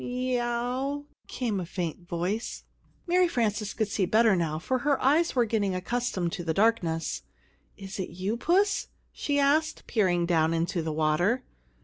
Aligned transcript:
"Me 0.03 0.39
ow!" 0.41 1.05
came 1.27 1.59
a 1.59 1.63
faint 1.67 2.07
voice. 2.09 2.63
Mary 3.05 3.27
Frances 3.27 3.75
could 3.75 3.87
see 3.87 4.07
better 4.07 4.35
now, 4.35 4.57
for 4.57 4.79
her 4.79 4.99
eyes 4.99 5.35
were 5.35 5.45
getting 5.45 5.75
accustomed 5.75 6.31
to 6.31 6.43
the 6.43 6.55
darkness. 6.55 7.21
"Is 7.77 7.99
it 7.99 8.09
you, 8.09 8.35
Puss?" 8.35 8.87
she 9.11 9.37
asked, 9.37 9.85
peering 9.85 10.25
down 10.25 10.55
into 10.55 10.81
the 10.81 10.91
water. 10.91 11.43